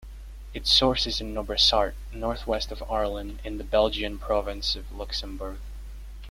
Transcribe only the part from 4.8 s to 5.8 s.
Luxembourg.